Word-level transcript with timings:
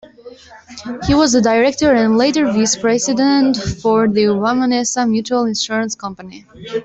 He 1.05 1.13
was 1.13 1.35
a 1.35 1.41
director 1.41 1.93
and 1.93 2.17
later 2.17 2.47
vice-president 2.51 3.55
for 3.57 4.07
the 4.07 4.29
Wawanesa 4.33 5.07
Mutual 5.07 5.45
Insurance 5.45 5.93
Company. 5.93 6.43